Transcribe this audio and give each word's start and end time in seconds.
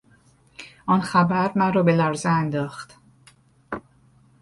آن 0.85 1.01
خبر 1.01 1.51
مرا 1.55 1.83
به 1.83 1.95
لرزه 1.95 2.29
انداخت. 2.29 2.97